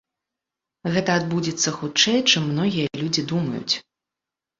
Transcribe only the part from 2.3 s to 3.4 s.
чым многія людзі